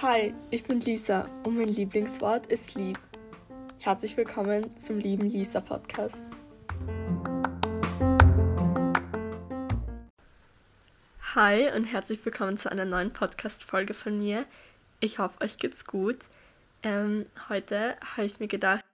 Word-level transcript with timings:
Hi, 0.00 0.32
ich 0.50 0.62
bin 0.62 0.78
Lisa 0.78 1.28
und 1.42 1.56
mein 1.56 1.66
Lieblingswort 1.66 2.46
ist 2.46 2.76
lieb. 2.76 2.96
Herzlich 3.78 4.16
willkommen 4.16 4.76
zum 4.76 5.00
lieben 5.00 5.28
Lisa 5.28 5.60
Podcast. 5.60 6.22
Hi 11.34 11.68
und 11.74 11.86
herzlich 11.86 12.24
willkommen 12.24 12.56
zu 12.56 12.70
einer 12.70 12.84
neuen 12.84 13.12
Podcast-Folge 13.12 13.92
von 13.92 14.20
mir. 14.20 14.46
Ich 15.00 15.18
hoffe, 15.18 15.40
euch 15.40 15.58
geht's 15.58 15.84
gut. 15.84 16.18
Ähm, 16.84 17.26
heute 17.48 17.96
habe 18.14 18.26
ich 18.26 18.38
mir 18.38 18.46
gedacht, 18.46 18.84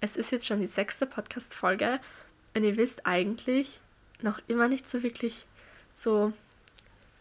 es 0.00 0.16
ist 0.16 0.32
jetzt 0.32 0.48
schon 0.48 0.58
die 0.58 0.66
sechste 0.66 1.06
Podcast-Folge 1.06 2.00
und 2.56 2.64
ihr 2.64 2.76
wisst 2.76 3.06
eigentlich 3.06 3.80
noch 4.22 4.40
immer 4.48 4.68
nicht 4.68 4.88
so 4.88 5.02
wirklich 5.02 5.46
so, 5.92 6.32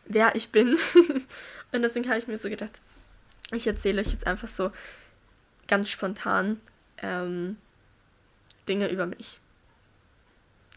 wer 0.05 0.35
ich 0.35 0.51
bin. 0.51 0.77
und 1.71 1.81
deswegen 1.81 2.07
habe 2.09 2.19
ich 2.19 2.27
mir 2.27 2.37
so 2.37 2.49
gedacht, 2.49 2.81
ich 3.51 3.67
erzähle 3.67 4.01
euch 4.01 4.11
jetzt 4.11 4.27
einfach 4.27 4.47
so 4.47 4.71
ganz 5.67 5.89
spontan 5.89 6.59
ähm, 7.01 7.57
Dinge 8.67 8.89
über 8.89 9.05
mich. 9.05 9.39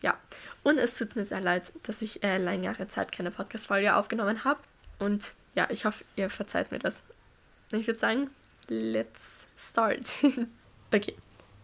Ja, 0.02 0.18
und 0.62 0.78
es 0.78 0.98
tut 0.98 1.16
mir 1.16 1.24
sehr 1.24 1.40
leid, 1.40 1.72
dass 1.84 2.02
ich 2.02 2.22
äh, 2.22 2.38
längere 2.38 2.88
Zeit 2.88 3.12
keine 3.12 3.30
Podcast-Folge 3.30 3.94
aufgenommen 3.94 4.44
habe. 4.44 4.60
Und 4.98 5.34
ja, 5.54 5.68
ich 5.70 5.84
hoffe, 5.84 6.04
ihr 6.16 6.30
verzeiht 6.30 6.70
mir 6.72 6.78
das. 6.78 7.04
Ich 7.70 7.86
würde 7.86 7.98
sagen, 7.98 8.30
let's 8.68 9.48
start. 9.56 10.10
okay. 10.92 11.14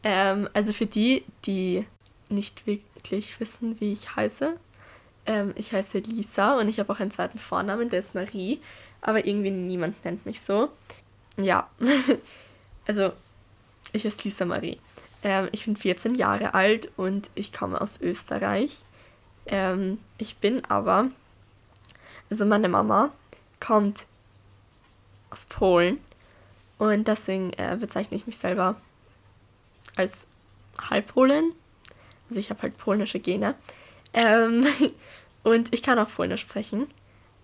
Ähm, 0.04 0.48
also 0.52 0.72
für 0.72 0.86
die, 0.86 1.24
die 1.44 1.86
nicht 2.28 2.66
wirklich 2.66 3.40
wissen, 3.40 3.80
wie 3.80 3.92
ich 3.92 4.16
heiße, 4.16 4.56
ähm, 5.26 5.54
ich 5.56 5.72
heiße 5.72 5.98
Lisa 5.98 6.58
und 6.58 6.68
ich 6.68 6.78
habe 6.78 6.92
auch 6.92 7.00
einen 7.00 7.10
zweiten 7.10 7.38
Vornamen, 7.38 7.88
der 7.90 8.00
ist 8.00 8.14
Marie, 8.14 8.60
aber 9.00 9.26
irgendwie 9.26 9.50
niemand 9.50 10.04
nennt 10.04 10.26
mich 10.26 10.40
so. 10.40 10.70
Ja, 11.36 11.68
also 12.86 13.12
ich 13.92 14.04
heiße 14.04 14.24
Lisa 14.24 14.44
Marie. 14.44 14.80
Ähm, 15.22 15.48
ich 15.52 15.64
bin 15.64 15.76
14 15.76 16.14
Jahre 16.14 16.54
alt 16.54 16.90
und 16.96 17.30
ich 17.34 17.52
komme 17.52 17.80
aus 17.80 18.00
Österreich. 18.00 18.82
Ähm, 19.46 19.98
ich 20.18 20.38
bin 20.38 20.64
aber, 20.66 21.10
also 22.30 22.44
meine 22.46 22.68
Mama 22.68 23.10
kommt 23.60 24.06
aus 25.30 25.44
Polen 25.46 25.98
und 26.78 27.08
deswegen 27.08 27.52
äh, 27.54 27.76
bezeichne 27.78 28.16
ich 28.16 28.26
mich 28.26 28.38
selber 28.38 28.80
als 29.96 30.28
Halbpolen. 30.90 31.52
Also 32.28 32.40
ich 32.40 32.50
habe 32.50 32.62
halt 32.62 32.76
polnische 32.76 33.18
Gene. 33.20 33.54
Ähm, 34.12 34.66
und 35.42 35.74
ich 35.74 35.82
kann 35.82 35.98
auch 35.98 36.08
Polnisch 36.08 36.42
sprechen. 36.42 36.86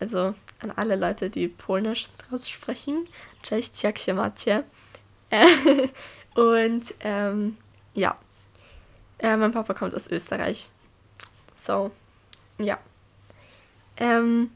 Also 0.01 0.35
an 0.61 0.71
alle 0.77 0.97
Leute, 0.97 1.31
die 1.31 1.49
Polnisch 1.49 2.07
draus 2.19 2.49
sprechen. 2.49 3.07
Cześć, 3.43 3.83
jak 3.83 3.99
się 3.99 4.15
macie? 4.15 4.65
und 6.35 6.95
ähm, 7.01 7.57
ja, 7.95 8.17
äh, 9.19 9.37
mein 9.37 9.53
Papa 9.53 9.75
kommt 9.75 9.95
aus 9.95 10.11
Österreich. 10.11 10.69
So, 11.57 11.91
ja. 12.59 12.79
Ähm, 13.97 14.51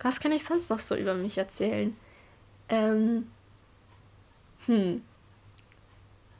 was 0.00 0.20
kann 0.20 0.32
ich 0.32 0.44
sonst 0.44 0.70
noch 0.70 0.80
so 0.80 0.94
über 0.94 1.14
mich 1.14 1.36
erzählen? 1.36 1.96
Ähm, 2.68 3.30
hm. 4.66 5.02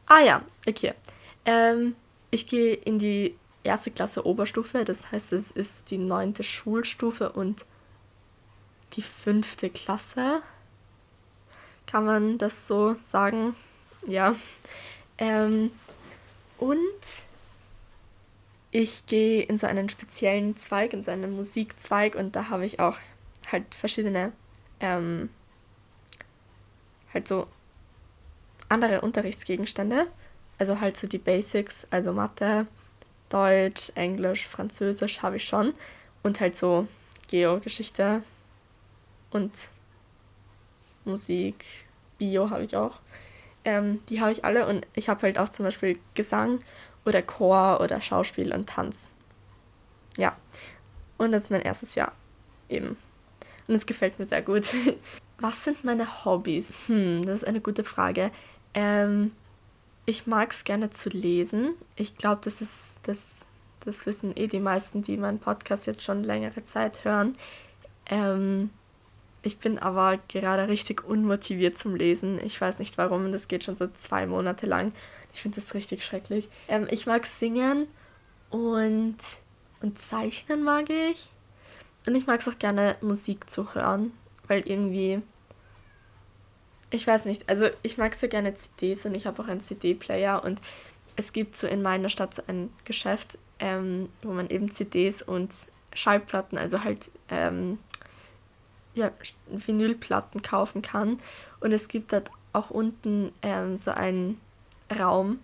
Ah 0.07 0.21
ja, 0.21 0.43
okay. 0.67 0.95
Ähm, 1.45 1.97
ich 2.37 2.47
gehe 2.47 2.75
in 2.75 2.99
die 2.99 3.35
erste 3.65 3.91
Klasse 3.91 4.27
Oberstufe, 4.27 4.85
das 4.85 5.11
heißt, 5.11 5.33
es 5.33 5.51
ist 5.51 5.91
die 5.91 5.97
neunte 5.97 6.43
Schulstufe 6.43 7.33
und 7.33 7.65
die 8.93 9.03
fünfte 9.03 9.71
Klasse. 9.71 10.43
Kann 11.87 12.05
man 12.05 12.37
das 12.37 12.69
so 12.69 12.93
sagen? 12.93 13.57
Ja. 14.07 14.35
Ähm, 15.17 15.71
und 16.59 17.01
ich 18.71 19.07
gehe 19.07 19.43
in 19.43 19.57
so 19.57 19.67
einen 19.67 19.89
speziellen 19.89 20.59
Zweig, 20.59 20.93
in 20.93 21.03
so 21.03 21.11
einen 21.11 21.33
Musikzweig 21.33 22.17
und 22.17 22.37
da 22.37 22.51
habe 22.51 22.67
ich 22.67 22.81
auch 22.81 22.99
halt 23.51 23.75
verschiedene, 23.75 24.33
ähm, 24.81 25.31
halt 27.15 27.27
so 27.27 27.47
andere 28.69 29.01
Unterrichtsgegenstände. 29.01 30.07
Also 30.59 30.81
halt 30.81 30.97
so 30.97 31.07
die 31.07 31.19
Basics, 31.19 31.87
also 31.91 32.13
Mathe, 32.13 32.67
Deutsch, 33.29 33.91
Englisch, 33.95 34.47
Französisch 34.47 35.23
habe 35.23 35.37
ich 35.37 35.45
schon. 35.45 35.75
Und 36.23 36.41
halt 36.41 36.57
so 36.57 36.87
Geogeschichte 37.29 38.23
und 39.31 39.53
Musik, 41.05 41.65
Bio 42.19 42.51
habe 42.51 42.65
ich 42.65 42.77
auch. 42.77 42.99
Ähm, 43.65 44.01
die 44.09 44.21
habe 44.21 44.33
ich 44.33 44.45
alle 44.45 44.67
und 44.67 44.87
ich 44.95 45.09
habe 45.09 45.23
halt 45.23 45.39
auch 45.39 45.49
zum 45.49 45.65
Beispiel 45.65 45.99
Gesang 46.15 46.59
oder 47.05 47.23
Chor 47.23 47.81
oder 47.81 48.01
Schauspiel 48.01 48.53
und 48.53 48.69
Tanz. 48.69 49.13
Ja. 50.17 50.37
Und 51.19 51.33
das 51.33 51.45
ist 51.45 51.51
mein 51.51 51.63
erstes 51.63 51.95
Jahr 51.95 52.13
eben. 52.69 52.97
Und 53.69 53.75
es 53.75 53.87
gefällt 53.87 54.19
mir 54.19 54.27
sehr 54.27 54.43
gut. 54.43 54.73
Was 55.39 55.65
sind 55.65 55.85
meine 55.85 56.25
Hobbys? 56.25 56.73
Hm, 56.87 57.25
das 57.25 57.43
ist 57.43 57.47
eine 57.47 57.61
gute 57.61 57.85
Frage. 57.85 58.31
Ähm, 58.75 59.33
ich 60.07 60.27
mag 60.27 60.53
es 60.53 60.65
gerne 60.65 60.91
zu 60.91 61.09
lesen. 61.09 61.75
Ich 61.97 62.17
glaube, 62.17 62.41
das 62.45 62.61
ist 62.61 63.01
das, 63.03 63.49
das 63.81 64.07
wissen 64.07 64.37
eh 64.37 64.47
die 64.47 64.61
meisten, 64.61 65.03
die 65.03 65.17
meinen 65.17 65.41
Podcast 65.41 65.87
jetzt 65.87 66.03
schon 66.03 66.23
längere 66.23 66.65
Zeit 66.65 67.05
hören. 67.05 67.37
Ähm, 68.07 68.71
ich 69.43 69.59
bin 69.59 69.79
aber 69.79 70.19
gerade 70.29 70.69
richtig 70.69 71.05
unmotiviert 71.05 71.77
zum 71.77 71.95
Lesen. 71.97 72.41
Ich 72.45 72.61
weiß 72.61 72.79
nicht 72.79 72.99
warum. 72.99 73.31
Das 73.33 73.49
geht 73.49 73.65
schon 73.65 73.77
so 73.77 73.89
zwei 73.89 74.27
Monate 74.27 74.67
lang. 74.67 74.93
Ich 75.33 75.43
finde 75.43 75.61
das 75.61 75.75
richtig 75.75 76.05
schrecklich. 76.05 76.49
Ähm, 76.69 76.87
ich 76.91 77.07
mag 77.07 77.27
singen 77.27 77.87
und, 78.51 79.17
und 79.83 79.99
zeichnen 79.99 80.63
mag 80.63 80.89
ich. 80.89 81.31
Und 82.07 82.15
ich 82.15 82.27
mag 82.27 82.41
es 82.41 82.49
auch 82.49 82.59
gerne, 82.59 82.97
Musik 83.01 83.51
zu 83.51 83.75
hören, 83.75 84.13
weil 84.47 84.69
irgendwie 84.69 85.21
ich 86.91 87.07
weiß 87.07 87.25
nicht, 87.25 87.49
also 87.49 87.69
ich 87.83 87.99
mag 87.99 88.15
sehr 88.15 88.29
gerne 88.29 88.55
CDs 88.55 89.07
und 89.07 89.15
ich 89.15 89.27
habe 89.27 89.43
auch 89.43 89.49
einen 89.49 89.61
CD-Player 89.61 90.43
und 90.45 90.61
es 91.17 91.33
gibt 91.33 91.57
so 91.57 91.67
in 91.67 91.83
meiner 91.83 92.09
Stadt 92.11 92.35
so 92.35 92.43
ein 92.47 92.71
Geschäft, 92.85 93.39
ähm, 93.59 94.09
wo 94.23 94.33
man 94.33 94.49
eben 94.49 94.71
CDs 94.71 95.23
und 95.23 95.53
Schallplatten, 95.95 96.59
also 96.59 96.85
halt 96.85 97.11
ähm, 97.31 97.79
ja, 98.95 99.11
Vinylplatten 99.49 100.43
kaufen 100.43 100.83
kann. 100.83 101.19
Und 101.61 101.73
es 101.73 101.89
gibt 101.89 102.13
dort 102.13 102.31
auch 102.53 102.71
unten 102.71 103.33
ähm, 103.43 103.77
so 103.77 103.91
einen 103.91 104.41
Raum, 104.99 105.41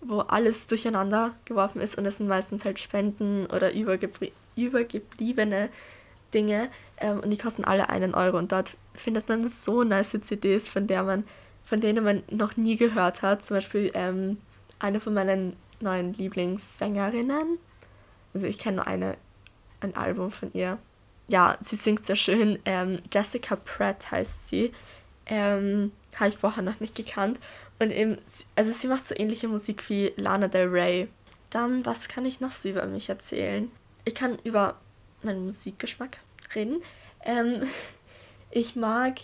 wo 0.00 0.20
alles 0.20 0.66
durcheinander 0.66 1.34
geworfen 1.44 1.80
ist 1.80 1.96
und 1.96 2.06
es 2.06 2.16
sind 2.16 2.28
meistens 2.28 2.64
halt 2.64 2.80
Spenden 2.80 3.46
oder 3.46 3.72
übergebliebene 3.72 5.68
Dinge 6.34 6.68
ähm, 6.98 7.20
und 7.20 7.30
die 7.30 7.38
kosten 7.38 7.64
alle 7.64 7.88
einen 7.88 8.14
Euro 8.14 8.38
und 8.38 8.50
dort 8.50 8.76
findet 8.94 9.28
man 9.28 9.46
so 9.48 9.82
nice 9.84 10.16
CDs, 10.22 10.68
von 10.68 10.86
der 10.86 11.02
man, 11.02 11.24
von 11.64 11.80
denen 11.80 12.04
man 12.04 12.22
noch 12.30 12.56
nie 12.56 12.76
gehört 12.76 13.22
hat. 13.22 13.42
Zum 13.42 13.56
Beispiel 13.56 13.90
ähm, 13.94 14.38
eine 14.78 15.00
von 15.00 15.14
meinen 15.14 15.56
neuen 15.80 16.12
Lieblingssängerinnen. 16.14 17.58
Also 18.34 18.46
ich 18.46 18.58
kenne 18.58 18.76
nur 18.76 18.86
eine, 18.86 19.16
ein 19.80 19.96
Album 19.96 20.30
von 20.30 20.52
ihr. 20.52 20.78
Ja, 21.28 21.56
sie 21.60 21.76
singt 21.76 22.04
sehr 22.04 22.16
schön. 22.16 22.58
Ähm, 22.64 23.00
Jessica 23.12 23.56
Pratt 23.56 24.10
heißt 24.10 24.48
sie. 24.48 24.72
Ähm, 25.26 25.92
Habe 26.16 26.28
ich 26.28 26.36
vorher 26.36 26.62
noch 26.62 26.80
nicht 26.80 26.94
gekannt. 26.94 27.38
Und 27.78 27.90
eben, 27.90 28.18
also 28.54 28.70
sie 28.70 28.86
macht 28.86 29.06
so 29.06 29.14
ähnliche 29.16 29.48
Musik 29.48 29.88
wie 29.88 30.12
Lana 30.16 30.48
Del 30.48 30.68
Rey. 30.68 31.08
Dann, 31.50 31.84
was 31.84 32.08
kann 32.08 32.24
ich 32.24 32.40
noch 32.40 32.52
so 32.52 32.68
über 32.68 32.86
mich 32.86 33.08
erzählen? 33.08 33.70
Ich 34.04 34.14
kann 34.14 34.38
über 34.44 34.80
meinen 35.22 35.46
Musikgeschmack 35.46 36.18
reden. 36.54 36.82
Ähm, 37.24 37.62
ich 38.52 38.76
mag 38.76 39.16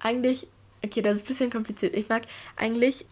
eigentlich, 0.00 0.48
okay, 0.84 1.02
das 1.02 1.18
ist 1.18 1.24
ein 1.24 1.28
bisschen 1.28 1.50
kompliziert. 1.50 1.94
Ich 1.94 2.08
mag 2.08 2.22
eigentlich 2.56 3.06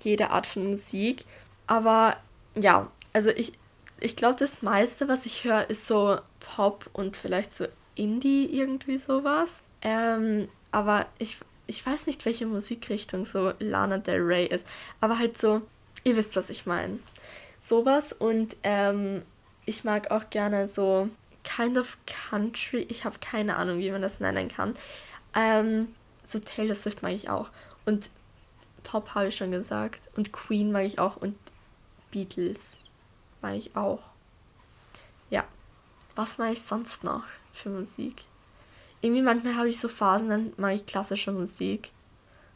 jede 0.00 0.30
Art 0.30 0.46
von 0.46 0.70
Musik, 0.70 1.24
aber 1.66 2.16
ja, 2.54 2.90
also 3.12 3.30
ich, 3.30 3.52
ich 4.00 4.16
glaube, 4.16 4.36
das 4.38 4.62
meiste, 4.62 5.08
was 5.08 5.26
ich 5.26 5.44
höre, 5.44 5.70
ist 5.70 5.86
so 5.86 6.18
Pop 6.40 6.90
und 6.92 7.16
vielleicht 7.16 7.54
so 7.54 7.66
Indie, 7.94 8.46
irgendwie 8.46 8.98
sowas. 8.98 9.62
Ähm, 9.82 10.48
aber 10.70 11.06
ich, 11.18 11.38
ich 11.66 11.84
weiß 11.84 12.06
nicht, 12.06 12.24
welche 12.24 12.46
Musikrichtung 12.46 13.24
so 13.24 13.52
Lana 13.58 13.98
Del 13.98 14.20
Rey 14.20 14.46
ist, 14.46 14.66
aber 15.00 15.18
halt 15.18 15.38
so, 15.38 15.60
ihr 16.04 16.16
wisst, 16.16 16.34
was 16.36 16.50
ich 16.50 16.66
meine. 16.66 16.98
Sowas 17.60 18.12
und 18.12 18.56
ähm, 18.64 19.22
ich 19.66 19.84
mag 19.84 20.10
auch 20.10 20.30
gerne 20.30 20.66
so 20.66 21.08
kind 21.56 21.76
of 21.76 21.98
country. 22.06 22.86
Ich 22.88 23.04
habe 23.04 23.18
keine 23.20 23.56
Ahnung, 23.56 23.78
wie 23.78 23.90
man 23.90 24.02
das 24.02 24.20
nennen 24.20 24.48
kann. 24.48 24.74
Ähm, 25.34 25.94
so 26.24 26.38
Taylor 26.38 26.74
Swift 26.74 27.02
mag 27.02 27.12
ich 27.12 27.28
auch. 27.28 27.50
Und 27.84 28.10
Pop 28.84 29.14
habe 29.14 29.28
ich 29.28 29.36
schon 29.36 29.50
gesagt. 29.50 30.08
Und 30.16 30.32
Queen 30.32 30.72
mag 30.72 30.84
ich 30.84 30.98
auch. 30.98 31.16
Und 31.16 31.36
Beatles 32.10 32.90
mag 33.40 33.54
ich 33.54 33.76
auch. 33.76 34.00
Ja. 35.30 35.44
was 36.14 36.38
mache 36.38 36.52
ich 36.52 36.62
sonst 36.62 37.04
noch 37.04 37.24
für 37.52 37.70
Musik? 37.70 38.24
Irgendwie 39.00 39.22
manchmal 39.22 39.56
habe 39.56 39.68
ich 39.68 39.80
so 39.80 39.88
Phasen, 39.88 40.28
dann 40.28 40.52
mache 40.58 40.74
ich 40.74 40.86
klassische 40.86 41.32
Musik. 41.32 41.90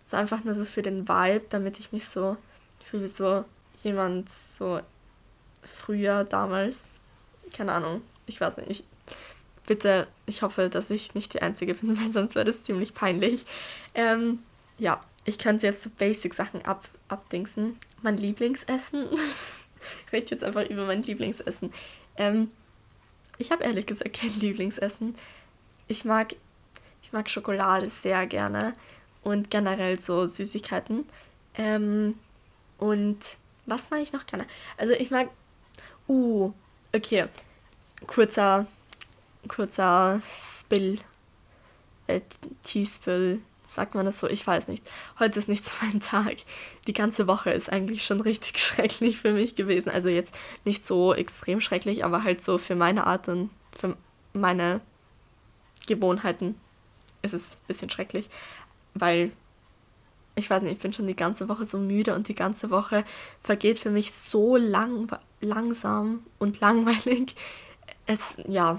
So 0.05 0.17
einfach 0.17 0.45
nur 0.45 0.55
so 0.55 0.65
für 0.65 0.83
den 0.83 1.09
Vibe, 1.09 1.47
damit 1.49 1.81
ich 1.81 1.91
mich 1.91 2.07
so 2.07 2.37
fühle 2.85 3.03
wie 3.03 3.09
so 3.09 3.45
jemand 3.83 4.31
so 4.31 4.81
früher, 5.65 6.23
damals. 6.25 6.93
Keine 7.53 7.73
Ahnung, 7.73 8.03
ich 8.27 8.41
weiß 8.41 8.59
nicht. 8.59 8.85
bitte, 9.67 10.07
ich 10.27 10.43
hoffe, 10.43 10.69
dass 10.69 10.91
ich 10.91 11.15
nicht 11.15 11.35
die 11.35 11.43
Einzige 11.43 11.75
bin, 11.75 11.99
weil 12.01 12.07
sonst 12.07 12.35
wäre 12.35 12.45
das 12.45 12.63
ziemlich 12.63 12.95
peinlich. 12.95 13.47
Ähm, 13.95 14.41
ja, 14.79 15.01
ich 15.25 15.39
könnte 15.39 15.67
jetzt 15.67 15.83
so 15.83 15.91
Basic-Sachen 15.91 16.65
ab, 16.65 16.89
abdingsen. 17.09 17.79
Mein 18.03 18.17
Lieblingsessen. 18.17 19.09
ich 20.07 20.13
rede 20.13 20.27
jetzt 20.31 20.45
einfach 20.45 20.69
über 20.69 20.87
mein 20.87 21.03
Lieblingsessen. 21.03 21.73
Ähm, 22.17 22.51
ich 23.39 23.51
habe 23.51 23.65
ehrlich 23.65 23.87
gesagt 23.87 24.15
kein 24.15 24.31
Lieblingsessen. 24.41 25.15
Ich 25.89 26.05
mag, 26.05 26.35
ich 27.03 27.13
mag 27.13 27.29
Schokolade 27.29 27.89
sehr 27.89 28.27
gerne 28.27 28.73
und 29.23 29.51
generell 29.51 29.99
so 29.99 30.27
Süßigkeiten. 30.27 31.05
Ähm, 31.57 32.15
und 32.79 33.19
was 33.67 33.91
mag 33.91 34.01
ich 34.01 34.13
noch 34.13 34.27
gerne? 34.27 34.47
Also 34.77 34.93
ich 34.93 35.11
mag. 35.11 35.29
Uh, 36.09 36.53
okay. 36.95 37.27
Kurzer, 38.07 38.67
kurzer 39.49 40.21
Spill. 40.21 40.99
Äh, 42.07 42.21
Tea-Spill. 42.63 43.41
Sagt 43.65 43.97
man 43.97 44.07
das 44.07 44.21
so? 44.21 44.29
Ich 44.29 44.47
weiß 44.47 44.69
nicht. 44.69 44.91
Heute 45.19 45.39
ist 45.39 45.49
nicht 45.49 45.65
so 45.65 45.85
mein 45.85 46.01
Tag. 46.01 46.37
Die 46.87 46.93
ganze 46.93 47.27
Woche 47.27 47.51
ist 47.51 47.73
eigentlich 47.73 48.05
schon 48.05 48.21
richtig 48.21 48.59
schrecklich 48.61 49.19
für 49.19 49.33
mich 49.33 49.55
gewesen. 49.55 49.91
Also 49.91 50.09
jetzt 50.09 50.39
nicht 50.65 50.85
so 50.85 51.15
extrem 51.15 51.61
schrecklich, 51.61 52.05
aber 52.05 52.23
halt 52.23 52.43
so 52.43 52.59
für 52.59 52.77
meine 52.77 53.07
Art 53.07 53.29
und 53.29 53.51
für 53.77 53.97
meine 54.33 54.81
Gewohnheiten 55.89 56.55
ist 57.23 57.35
es 57.35 57.55
ein 57.55 57.67
bisschen 57.67 57.91
schrecklich. 57.91 58.29
Weil 58.95 59.33
ich 60.37 60.49
weiß 60.49 60.63
nicht, 60.63 60.73
ich 60.73 60.79
bin 60.79 60.93
schon 60.93 61.07
die 61.07 61.17
ganze 61.17 61.49
Woche 61.49 61.65
so 61.65 61.79
müde 61.79 62.15
und 62.15 62.29
die 62.29 62.35
ganze 62.35 62.71
Woche 62.71 63.05
vergeht 63.41 63.79
für 63.79 63.91
mich 63.91 64.13
so 64.13 64.57
lang, 64.57 65.11
langsam 65.41 66.25
und 66.39 66.61
langweilig. 66.61 67.35
Es, 68.07 68.37
ja. 68.47 68.79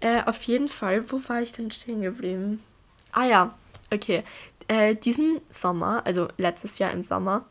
Äh, 0.00 0.22
auf 0.24 0.42
jeden 0.44 0.68
Fall, 0.68 1.10
wo 1.10 1.20
war 1.28 1.42
ich 1.42 1.52
denn 1.52 1.70
stehen 1.70 2.02
geblieben? 2.02 2.62
Ah 3.12 3.24
ja, 3.24 3.54
okay. 3.92 4.24
Äh, 4.68 4.94
diesen 4.94 5.40
Sommer, 5.50 6.02
also 6.06 6.28
letztes 6.38 6.78
Jahr 6.78 6.92
im 6.92 7.02
Sommer, 7.02 7.44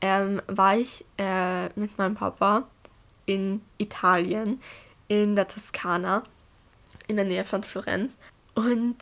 ähm, 0.00 0.42
war 0.48 0.76
ich 0.76 1.04
äh, 1.18 1.66
mit 1.78 1.96
meinem 1.98 2.14
Papa 2.14 2.66
in 3.26 3.62
Italien, 3.78 4.60
in 5.08 5.36
der 5.36 5.46
Toskana, 5.46 6.22
in 7.06 7.16
der 7.16 7.24
Nähe 7.24 7.44
von 7.44 7.62
Florenz. 7.62 8.18
Und 8.54 8.96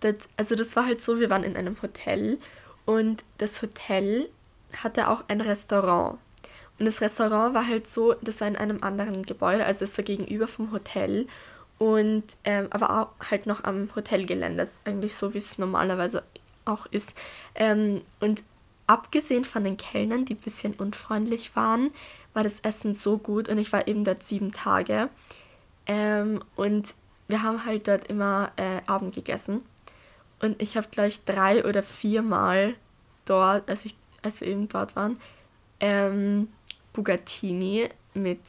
das, 0.00 0.28
also 0.36 0.54
das 0.54 0.76
war 0.76 0.86
halt 0.86 1.02
so, 1.02 1.18
wir 1.18 1.30
waren 1.30 1.44
in 1.44 1.56
einem 1.56 1.80
Hotel 1.82 2.38
und 2.84 3.24
das 3.38 3.62
Hotel 3.62 4.28
hatte 4.82 5.08
auch 5.08 5.24
ein 5.28 5.40
Restaurant. 5.40 6.18
Und 6.78 6.86
das 6.86 7.00
Restaurant 7.00 7.54
war 7.54 7.66
halt 7.66 7.86
so, 7.86 8.14
das 8.22 8.40
war 8.40 8.48
in 8.48 8.56
einem 8.56 8.82
anderen 8.82 9.22
Gebäude, 9.22 9.64
also 9.64 9.84
es 9.84 9.96
war 9.96 10.04
gegenüber 10.04 10.48
vom 10.48 10.72
Hotel 10.72 11.26
und 11.78 12.24
ähm, 12.44 12.68
aber 12.70 12.90
auch 12.90 13.30
halt 13.30 13.46
noch 13.46 13.64
am 13.64 13.88
Hotelgelände, 13.94 14.68
eigentlich 14.84 15.14
so, 15.14 15.34
wie 15.34 15.38
es 15.38 15.58
normalerweise 15.58 16.22
auch 16.64 16.86
ist. 16.86 17.14
Ähm, 17.54 18.02
und 18.20 18.42
abgesehen 18.86 19.44
von 19.44 19.64
den 19.64 19.76
Kellnern, 19.76 20.24
die 20.24 20.34
ein 20.34 20.38
bisschen 20.38 20.74
unfreundlich 20.74 21.54
waren, 21.56 21.90
war 22.32 22.42
das 22.42 22.60
Essen 22.60 22.92
so 22.92 23.18
gut 23.18 23.48
und 23.48 23.58
ich 23.58 23.72
war 23.72 23.86
eben 23.86 24.04
dort 24.04 24.24
sieben 24.24 24.52
Tage. 24.52 25.08
Ähm, 25.86 26.42
und 26.56 26.94
wir 27.28 27.42
haben 27.42 27.64
halt 27.64 27.88
dort 27.88 28.06
immer 28.08 28.52
äh, 28.56 28.80
Abend 28.86 29.14
gegessen. 29.14 29.62
Und 30.40 30.60
ich 30.60 30.76
habe 30.76 30.88
gleich 30.90 31.24
drei 31.24 31.64
oder 31.64 31.82
viermal 31.82 32.74
dort, 33.24 33.68
als, 33.70 33.84
ich, 33.84 33.94
als 34.22 34.40
wir 34.40 34.48
eben 34.48 34.68
dort 34.68 34.96
waren, 34.96 35.18
ähm, 35.80 36.48
Bugatini 36.94 37.90
mit 38.14 38.40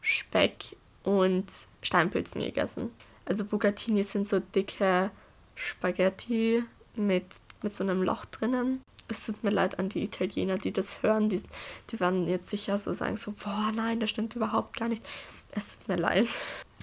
Speck 0.00 0.76
und 1.02 1.46
Steinpilzen 1.82 2.40
gegessen. 2.40 2.90
Also 3.26 3.44
Bugatini 3.44 4.02
sind 4.02 4.26
so 4.26 4.40
dicke 4.40 5.10
Spaghetti 5.54 6.64
mit, 6.96 7.26
mit 7.62 7.74
so 7.74 7.84
einem 7.84 8.02
Loch 8.02 8.24
drinnen. 8.24 8.82
Es 9.08 9.26
tut 9.26 9.42
mir 9.42 9.50
leid 9.50 9.78
an 9.78 9.88
die 9.88 10.04
Italiener, 10.04 10.56
die 10.56 10.72
das 10.72 11.02
hören. 11.02 11.28
Die, 11.28 11.42
die 11.90 12.00
werden 12.00 12.28
jetzt 12.28 12.48
sicher 12.48 12.78
so 12.78 12.92
sagen, 12.92 13.16
so, 13.16 13.32
boah, 13.32 13.72
nein, 13.74 14.00
das 14.00 14.10
stimmt 14.10 14.36
überhaupt 14.36 14.78
gar 14.78 14.88
nicht. 14.88 15.06
Es 15.50 15.76
tut 15.76 15.88
mir 15.88 15.96
leid. 15.96 16.28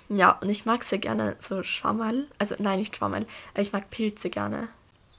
Ja, 0.10 0.32
und 0.42 0.50
ich 0.50 0.66
mag 0.66 0.84
sehr 0.84 1.00
gerne 1.00 1.38
so 1.40 1.64
Schwammerl. 1.64 2.28
Also 2.38 2.56
nein, 2.60 2.80
nicht 2.80 2.96
Schwammerl. 2.96 3.26
Ich 3.58 3.72
mag 3.72 3.90
Pilze 3.90 4.30
gerne. 4.30 4.68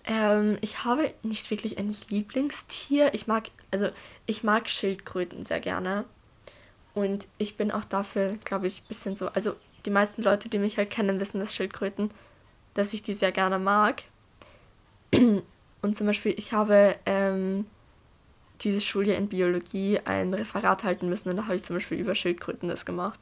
Ähm, 0.09 0.57
ich 0.63 0.85
habe 0.85 1.13
nicht 1.23 1.51
wirklich 1.51 1.79
ein 1.79 1.95
Lieblingstier. 2.09 3.13
Ich 3.15 3.27
mag, 3.27 3.51
also 3.71 3.91
ich 4.27 4.43
mag 4.43 4.69
Schildkröten 4.69 5.45
sehr 5.45 5.61
gerne. 5.61 6.07
Und 6.95 7.29
ich 7.37 7.57
bin 7.57 7.71
auch 7.71 7.85
dafür, 7.85 8.35
glaube 8.45 8.67
ich, 8.67 8.83
ein 8.83 8.89
bisschen 8.89 9.15
so. 9.15 9.29
Also 9.29 9.55
die 9.85 9.91
meisten 9.91 10.23
Leute, 10.23 10.49
die 10.49 10.59
mich 10.59 10.79
halt 10.79 10.91
kennen, 10.91 11.21
wissen, 11.21 11.39
dass 11.39 11.55
Schildkröten, 11.55 12.09
dass 12.75 12.95
ich 12.95 13.03
die 13.03 13.13
sehr 13.13 13.33
gerne 13.33 13.59
mag. 13.59 14.05
Und 15.15 15.97
zum 15.97 16.07
Beispiel, 16.07 16.35
ich 16.37 16.53
habe 16.53 16.97
ähm, 17.07 17.67
diese 18.63 18.81
Schuljahr 18.81 19.19
in 19.19 19.29
Biologie 19.29 20.01
ein 20.05 20.35
Referat 20.35 20.83
halten 20.85 21.09
müssen 21.09 21.29
und 21.29 21.37
da 21.37 21.45
habe 21.45 21.55
ich 21.55 21.63
zum 21.63 21.77
Beispiel 21.77 21.99
über 21.99 22.17
Schildkröten 22.17 22.69
das 22.69 22.85
gemacht. 22.85 23.21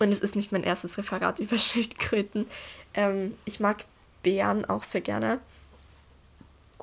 Und 0.00 0.10
es 0.10 0.18
ist 0.18 0.34
nicht 0.34 0.50
mein 0.50 0.64
erstes 0.64 0.98
Referat 0.98 1.38
über 1.38 1.56
Schildkröten. 1.56 2.46
Ähm, 2.94 3.34
ich 3.44 3.60
mag 3.60 3.84
Bären 4.22 4.64
auch 4.64 4.82
sehr 4.82 5.00
gerne. 5.00 5.40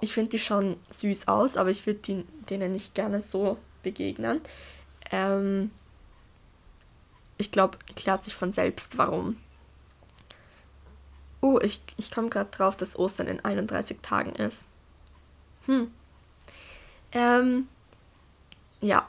Ich 0.01 0.13
finde 0.13 0.31
die 0.31 0.39
schon 0.39 0.78
süß 0.89 1.28
aus, 1.28 1.57
aber 1.57 1.69
ich 1.69 1.86
würde 1.86 2.24
denen 2.50 2.72
nicht 2.72 2.94
gerne 2.94 3.22
so 3.22 3.57
begegnen. 3.81 4.42
Ähm, 5.12 5.72
ich 7.38 7.51
glaube, 7.51 7.78
klärt 7.95 8.24
sich 8.24 8.36
von 8.36 8.51
selbst, 8.51 8.98
warum. 8.98 9.38
Oh, 11.42 11.60
ich, 11.62 11.81
ich 11.98 12.12
komme 12.12 12.30
gerade 12.30 12.50
drauf, 12.50 12.75
dass 12.75 12.98
Ostern 12.98 13.28
in 13.28 13.44
31 13.44 14.00
Tagen 14.01 14.34
ist. 14.36 14.68
Hm. 15.66 15.92
Ähm, 17.12 17.68
ja. 18.81 19.07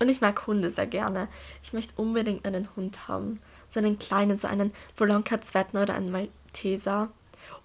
Und 0.00 0.08
ich 0.08 0.20
mag 0.20 0.46
Hunde 0.46 0.70
sehr 0.70 0.86
gerne. 0.86 1.28
Ich 1.62 1.72
möchte 1.72 1.94
unbedingt 1.96 2.46
einen 2.46 2.68
Hund 2.76 3.08
haben. 3.08 3.40
So 3.68 3.78
einen 3.78 3.98
kleinen, 3.98 4.38
so 4.38 4.48
einen 4.48 4.72
Bolonka 4.96 5.40
Zwettner 5.40 5.82
oder 5.82 5.94
einen 5.94 6.10
Malteser. 6.10 7.10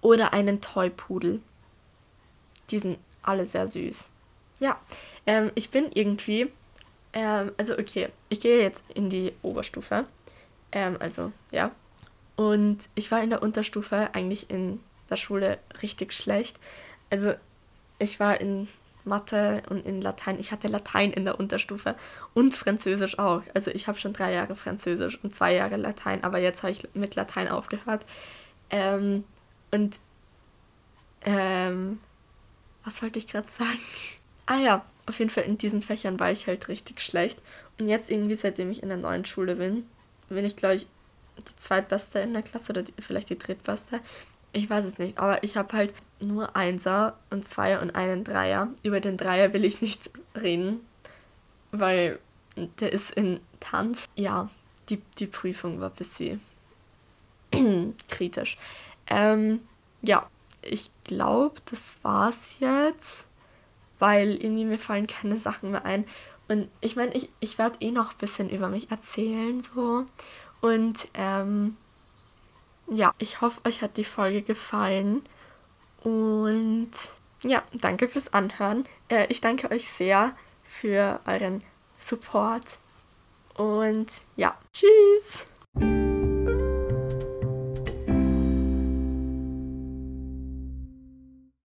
Oder 0.00 0.34
einen 0.34 0.60
Toypudel. 0.60 1.40
Die 2.70 2.78
sind 2.78 2.98
alle 3.22 3.46
sehr 3.46 3.68
süß. 3.68 4.10
Ja, 4.60 4.78
ähm, 5.26 5.50
ich 5.54 5.70
bin 5.70 5.90
irgendwie. 5.94 6.50
Ähm, 7.12 7.52
also, 7.56 7.74
okay, 7.78 8.10
ich 8.28 8.40
gehe 8.40 8.60
jetzt 8.60 8.84
in 8.94 9.08
die 9.08 9.32
Oberstufe. 9.42 10.06
Ähm, 10.72 10.96
also, 11.00 11.32
ja. 11.52 11.70
Und 12.36 12.88
ich 12.94 13.10
war 13.10 13.22
in 13.22 13.30
der 13.30 13.42
Unterstufe 13.42 14.10
eigentlich 14.12 14.50
in 14.50 14.80
der 15.08 15.16
Schule 15.16 15.58
richtig 15.80 16.12
schlecht. 16.12 16.58
Also, 17.10 17.34
ich 17.98 18.20
war 18.20 18.40
in 18.40 18.68
Mathe 19.04 19.62
und 19.68 19.84
in 19.86 20.00
Latein. 20.00 20.38
Ich 20.38 20.50
hatte 20.50 20.68
Latein 20.68 21.12
in 21.12 21.24
der 21.24 21.38
Unterstufe 21.38 21.94
und 22.32 22.54
Französisch 22.54 23.18
auch. 23.18 23.42
Also 23.54 23.70
ich 23.70 23.86
habe 23.86 23.98
schon 23.98 24.12
drei 24.12 24.32
Jahre 24.32 24.56
Französisch 24.56 25.18
und 25.22 25.34
zwei 25.34 25.54
Jahre 25.54 25.76
Latein, 25.76 26.24
aber 26.24 26.38
jetzt 26.38 26.62
habe 26.62 26.72
ich 26.72 26.88
mit 26.94 27.14
Latein 27.14 27.48
aufgehört. 27.48 28.06
Ähm, 28.70 29.24
und 29.70 29.98
ähm, 31.24 31.98
was 32.84 33.02
wollte 33.02 33.18
ich 33.18 33.26
gerade 33.26 33.48
sagen? 33.48 33.78
Ah 34.46 34.58
ja, 34.58 34.84
auf 35.06 35.18
jeden 35.20 35.30
Fall 35.30 35.44
in 35.44 35.56
diesen 35.56 35.80
Fächern 35.80 36.20
war 36.20 36.30
ich 36.30 36.46
halt 36.46 36.68
richtig 36.68 37.00
schlecht. 37.00 37.40
Und 37.80 37.88
jetzt 37.88 38.10
irgendwie, 38.10 38.34
seitdem 38.34 38.70
ich 38.70 38.82
in 38.82 38.90
der 38.90 38.98
neuen 38.98 39.24
Schule 39.24 39.56
bin, 39.56 39.86
bin 40.28 40.44
ich, 40.44 40.54
glaube 40.54 40.74
ich, 40.74 40.86
die 41.38 41.56
zweitbeste 41.56 42.18
in 42.18 42.34
der 42.34 42.42
Klasse 42.42 42.72
oder 42.72 42.82
die, 42.82 42.92
vielleicht 42.98 43.30
die 43.30 43.38
drittbeste. 43.38 44.00
Ich 44.52 44.68
weiß 44.68 44.84
es 44.84 44.98
nicht, 44.98 45.16
aber 45.16 45.42
ich 45.42 45.56
habe 45.56 45.72
halt 45.74 45.94
nur 46.24 46.56
Einser 46.56 47.18
und 47.30 47.46
Zweier 47.46 47.80
und 47.80 47.94
einen 47.94 48.24
Dreier. 48.24 48.68
Über 48.82 49.00
den 49.00 49.16
Dreier 49.16 49.52
will 49.52 49.64
ich 49.64 49.80
nicht 49.80 50.10
reden, 50.40 50.80
weil 51.72 52.18
der 52.80 52.92
ist 52.92 53.12
in 53.12 53.40
Tanz. 53.60 54.06
Ja, 54.16 54.48
die, 54.88 54.98
die 55.18 55.26
Prüfung 55.26 55.80
war 55.80 55.90
ein 55.90 55.94
bisschen 55.94 56.40
kritisch. 58.08 58.58
Ähm, 59.06 59.60
ja, 60.02 60.28
ich 60.62 60.90
glaube, 61.04 61.60
das 61.66 61.98
war's 62.02 62.56
jetzt, 62.60 63.26
weil 63.98 64.34
irgendwie 64.34 64.64
mir 64.64 64.78
fallen 64.78 65.06
keine 65.06 65.38
Sachen 65.38 65.72
mehr 65.72 65.84
ein. 65.84 66.04
Und 66.48 66.68
ich 66.80 66.96
meine, 66.96 67.14
ich, 67.14 67.28
ich 67.40 67.58
werde 67.58 67.78
eh 67.80 67.90
noch 67.90 68.12
ein 68.12 68.18
bisschen 68.18 68.50
über 68.50 68.68
mich 68.68 68.90
erzählen, 68.90 69.60
so. 69.60 70.04
Und 70.60 71.08
ähm, 71.14 71.76
ja, 72.86 73.12
ich 73.18 73.40
hoffe, 73.40 73.60
euch 73.64 73.82
hat 73.82 73.96
die 73.96 74.04
Folge 74.04 74.42
gefallen. 74.42 75.22
Und 76.04 76.90
ja, 77.42 77.62
danke 77.72 78.08
fürs 78.08 78.32
Anhören. 78.32 78.86
Äh, 79.08 79.26
ich 79.28 79.40
danke 79.40 79.70
euch 79.70 79.88
sehr 79.88 80.36
für 80.62 81.20
euren 81.26 81.62
Support. 81.98 82.78
Und 83.56 84.08
ja, 84.36 84.56
tschüss. 84.72 85.46